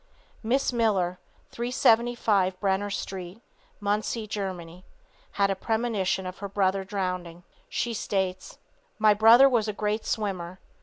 [0.41, 1.19] Miss Miller,
[1.51, 3.39] 375 Brenner street,
[3.79, 4.83] Muncie, Germany,
[5.33, 7.43] had a premonition of her brother drowning.
[7.69, 8.57] She states:
[8.97, 10.57] "My brother was a great swimmer.